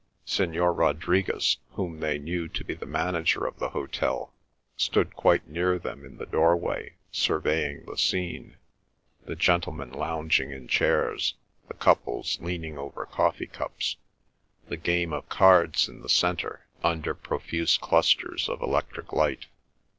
Signor 0.25 0.73
Rodriguez, 0.73 1.57
whom 1.73 1.99
they 1.99 2.17
knew 2.17 2.47
to 2.47 2.63
be 2.63 2.73
the 2.73 2.87
manager 2.87 3.45
of 3.45 3.59
the 3.59 3.69
hotel, 3.69 4.33
stood 4.75 5.13
quite 5.15 5.47
near 5.47 5.77
them 5.77 6.03
in 6.03 6.17
the 6.17 6.25
doorway 6.25 6.95
surveying 7.11 7.85
the 7.85 7.99
scene—the 7.99 9.35
gentlemen 9.35 9.91
lounging 9.91 10.49
in 10.49 10.67
chairs, 10.67 11.35
the 11.67 11.75
couples 11.75 12.39
leaning 12.41 12.79
over 12.79 13.05
coffee 13.05 13.45
cups, 13.45 13.97
the 14.69 14.75
game 14.75 15.13
of 15.13 15.29
cards 15.29 15.87
in 15.87 16.01
the 16.01 16.09
centre 16.09 16.65
under 16.83 17.13
profuse 17.13 17.77
clusters 17.77 18.49
of 18.49 18.59
electric 18.63 19.13
light. 19.13 19.45